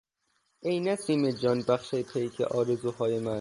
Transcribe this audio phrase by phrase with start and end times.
[0.63, 3.29] ای نسیم جانبخش پیک آرزوهای من